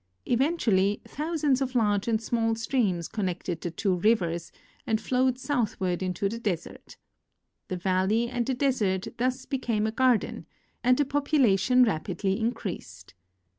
[0.25, 4.51] Eventually, thou sands of large and small streams connected the two rivers
[4.87, 6.97] and flowed southward into the desert.
[7.67, 10.47] The valley and the desert thus became a garden,
[10.83, 13.13] and the population rapidly increased.